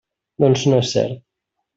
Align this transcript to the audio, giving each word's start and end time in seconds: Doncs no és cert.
Doncs 0.43 0.63
no 0.71 0.79
és 0.85 0.89
cert. 0.95 1.21